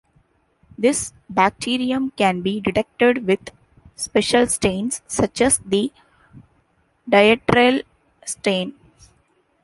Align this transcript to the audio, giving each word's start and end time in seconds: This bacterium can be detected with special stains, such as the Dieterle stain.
This 0.79 1.13
bacterium 1.29 2.09
can 2.17 2.41
be 2.41 2.59
detected 2.59 3.27
with 3.27 3.51
special 3.95 4.47
stains, 4.47 5.03
such 5.05 5.41
as 5.41 5.59
the 5.59 5.91
Dieterle 7.07 7.83
stain. 8.25 8.73